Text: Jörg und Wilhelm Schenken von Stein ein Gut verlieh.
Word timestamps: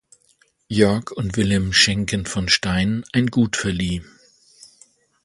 Jörg 0.67 1.11
und 1.11 1.37
Wilhelm 1.37 1.73
Schenken 1.73 2.25
von 2.25 2.49
Stein 2.49 3.03
ein 3.13 3.27
Gut 3.27 3.55
verlieh. 3.55 4.01